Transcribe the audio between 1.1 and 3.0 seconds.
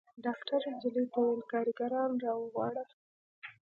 ته وويل کارګران راوغواړه.